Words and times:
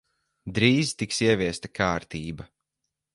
Drīz 0.53 0.93
tiks 1.01 1.21
ieviesta 1.27 1.73
kārtība. 1.81 2.49